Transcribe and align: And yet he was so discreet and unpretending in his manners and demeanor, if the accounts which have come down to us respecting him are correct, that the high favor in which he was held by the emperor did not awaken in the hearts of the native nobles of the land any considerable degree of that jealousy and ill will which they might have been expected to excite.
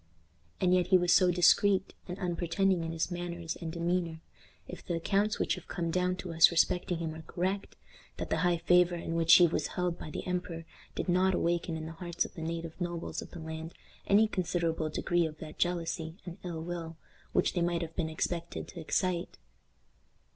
And 0.59 0.73
yet 0.73 0.87
he 0.87 0.97
was 0.97 1.13
so 1.13 1.29
discreet 1.29 1.93
and 2.07 2.17
unpretending 2.17 2.83
in 2.83 2.91
his 2.91 3.11
manners 3.11 3.55
and 3.57 3.71
demeanor, 3.71 4.19
if 4.67 4.83
the 4.83 4.95
accounts 4.95 5.37
which 5.37 5.53
have 5.53 5.67
come 5.67 5.91
down 5.91 6.15
to 6.15 6.33
us 6.33 6.49
respecting 6.49 6.97
him 6.97 7.13
are 7.13 7.21
correct, 7.21 7.75
that 8.17 8.31
the 8.31 8.37
high 8.39 8.57
favor 8.57 8.95
in 8.95 9.13
which 9.13 9.31
he 9.35 9.45
was 9.45 9.67
held 9.77 9.99
by 9.99 10.09
the 10.09 10.25
emperor 10.25 10.65
did 10.95 11.07
not 11.07 11.35
awaken 11.35 11.77
in 11.77 11.85
the 11.85 11.91
hearts 11.91 12.25
of 12.25 12.33
the 12.33 12.41
native 12.41 12.81
nobles 12.81 13.21
of 13.21 13.29
the 13.29 13.37
land 13.39 13.75
any 14.07 14.27
considerable 14.27 14.89
degree 14.89 15.27
of 15.27 15.37
that 15.37 15.59
jealousy 15.59 16.17
and 16.25 16.39
ill 16.43 16.63
will 16.63 16.97
which 17.31 17.53
they 17.53 17.61
might 17.61 17.83
have 17.83 17.95
been 17.95 18.09
expected 18.09 18.67
to 18.69 18.79
excite. 18.79 19.37